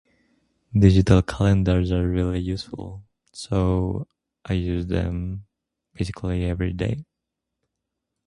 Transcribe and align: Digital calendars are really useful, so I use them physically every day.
Digital 0.73 1.21
calendars 1.21 1.91
are 1.91 2.09
really 2.09 2.39
useful, 2.39 3.03
so 3.33 4.07
I 4.43 4.53
use 4.53 4.87
them 4.87 5.45
physically 5.93 6.43
every 6.45 6.73
day. 6.73 7.05